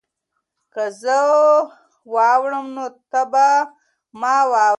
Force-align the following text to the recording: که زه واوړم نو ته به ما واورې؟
که 0.73 0.83
زه 1.01 1.17
واوړم 2.13 2.67
نو 2.75 2.85
ته 3.11 3.21
به 3.31 3.47
ما 4.19 4.35
واورې؟ 4.51 4.67